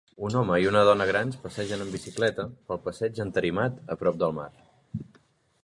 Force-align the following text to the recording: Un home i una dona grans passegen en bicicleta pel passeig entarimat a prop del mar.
Un 0.27 0.35
home 0.39 0.55
i 0.61 0.63
una 0.69 0.79
dona 0.87 1.05
grans 1.09 1.37
passegen 1.43 1.83
en 1.85 1.91
bicicleta 1.97 2.47
pel 2.71 2.81
passeig 2.89 3.21
entarimat 3.27 3.79
a 3.97 3.99
prop 4.03 4.21
del 4.25 4.37
mar. 4.41 4.51